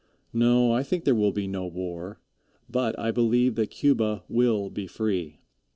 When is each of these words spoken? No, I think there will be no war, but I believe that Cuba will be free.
No, 0.33 0.71
I 0.71 0.81
think 0.81 1.03
there 1.03 1.13
will 1.13 1.31
be 1.31 1.45
no 1.45 1.67
war, 1.67 2.19
but 2.67 2.97
I 2.97 3.11
believe 3.11 3.53
that 3.53 3.69
Cuba 3.69 4.23
will 4.27 4.71
be 4.71 4.87
free. 4.87 5.41